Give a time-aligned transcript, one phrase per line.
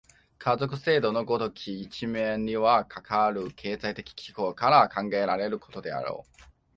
[0.39, 6.47] 家族制度の如きも、一面にはかかる経済的機構から考えられるであろう。